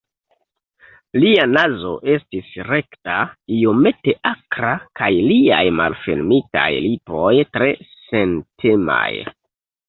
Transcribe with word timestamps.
Lia 1.23 1.41
nazo 1.49 1.91
estis 2.13 2.47
rekta, 2.69 3.17
iomete 3.57 4.15
akra 4.29 4.71
kaj 5.01 5.11
liaj 5.33 5.61
malfermitaj 5.81 6.67
lipoj 6.87 7.31
tre 7.59 7.69
sentemaj. 7.93 9.05